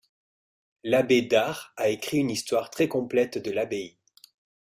L'abbé 0.83 1.21
Dard 1.21 1.73
a 1.77 1.89
écrit 1.89 2.17
une 2.17 2.31
histoire 2.31 2.71
très 2.71 2.87
complète 2.87 3.37
de 3.37 3.51
l'abbaye. 3.51 3.99